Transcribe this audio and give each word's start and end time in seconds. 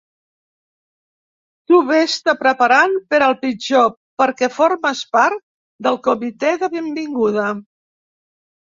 Tu 1.71 1.81
ves-te 1.89 2.35
preparant 2.39 2.95
per 3.13 3.19
al 3.27 3.37
pitjor, 3.45 3.87
perquè 4.23 4.51
formes 4.57 5.07
part 5.19 5.45
del 5.89 6.03
comitè 6.11 6.55
de 6.65 6.73
benvinguda. 6.79 7.51